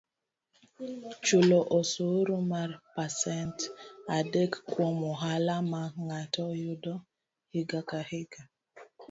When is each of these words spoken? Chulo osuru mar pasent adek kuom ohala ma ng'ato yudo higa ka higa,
Chulo 1.25 1.59
osuru 1.79 2.35
mar 2.51 2.69
pasent 2.93 3.59
adek 4.17 4.51
kuom 4.71 4.97
ohala 5.11 5.55
ma 5.71 5.83
ng'ato 6.05 6.45
yudo 6.63 6.93
higa 7.51 7.79
ka 7.89 7.99
higa, 8.09 8.41